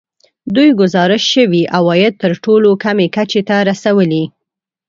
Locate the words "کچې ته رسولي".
3.15-4.23